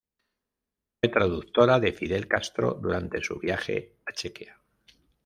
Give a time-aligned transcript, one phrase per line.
[0.99, 4.57] Fue traductora de Fidel Castro durante su viaje a Chequia.